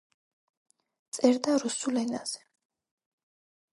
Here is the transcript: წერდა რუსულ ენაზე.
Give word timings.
წერდა 1.17 1.57
რუსულ 1.65 2.01
ენაზე. 2.05 2.43